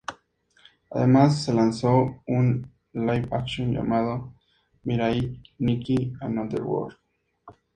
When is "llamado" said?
3.71-4.33